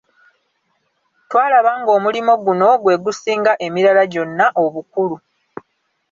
[1.29, 5.15] Twalaba ng'omulimo guno gwe gusinga emirala gyonna obukulu.